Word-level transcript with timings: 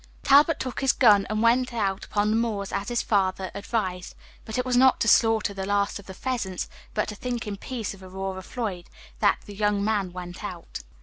Talbot 0.23 0.59
took 0.59 0.81
his 0.81 0.93
gun, 0.93 1.27
and 1.29 1.43
went 1.43 1.71
out 1.75 2.05
upon 2.05 2.31
the 2.31 2.35
moors, 2.35 2.71
as 2.71 2.89
his 2.89 3.03
father 3.03 3.51
advised; 3.53 4.15
but 4.45 4.57
it 4.57 4.65
was 4.65 4.75
not 4.75 4.99
to 5.01 5.07
slaughter 5.07 5.53
the 5.53 5.63
last 5.67 5.99
of 5.99 6.07
the 6.07 6.15
pheasants, 6.15 6.67
but 6.95 7.07
to 7.09 7.13
think 7.15 7.45
in 7.45 7.55
peace 7.55 7.93
of 7.93 8.01
Aurora 8.01 8.41
Floyd, 8.41 8.89
that 9.19 9.41
the 9.45 9.53
young 9.53 9.83
man 9.83 10.11
went 10.11 10.43
out. 10.43 10.79